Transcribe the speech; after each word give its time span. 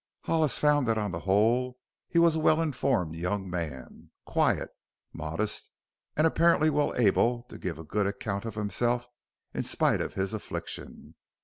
Hollis 0.23 0.57
found 0.57 0.87
that 0.87 0.97
on 0.97 1.11
the 1.11 1.19
whole 1.29 1.77
he 2.09 2.17
was 2.17 2.35
a 2.35 2.39
well 2.39 2.59
informed 2.59 3.13
young 3.15 3.47
man 3.47 4.09
quiet, 4.25 4.71
modest, 5.13 5.69
and 6.17 6.25
apparently 6.25 6.71
well 6.71 6.91
able 6.95 7.43
to 7.49 7.59
give 7.59 7.77
a 7.77 7.83
good 7.83 8.07
account 8.07 8.43
of 8.43 8.55
himself 8.55 9.05
in 9.53 9.61
spite 9.61 10.01
of 10.01 10.15
his 10.15 10.33
affliction. 10.33 11.13